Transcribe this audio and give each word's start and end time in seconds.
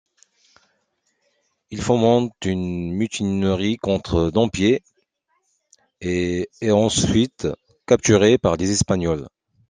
Il 1.69 1.79
fomente 1.79 2.33
une 2.45 2.91
mutinerie 2.91 3.77
contre 3.77 4.31
Dampier, 4.31 4.81
et 6.01 6.49
est 6.59 6.71
ensuite 6.71 7.47
capturé 7.85 8.39
par 8.39 8.57
les 8.57 8.71
Espagnols. 8.71 9.27